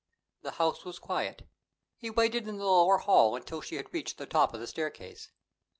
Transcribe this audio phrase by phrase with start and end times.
[0.41, 1.47] The house was quiet.
[1.95, 5.29] He waited in the lower hall until she had reached the top of the staircase.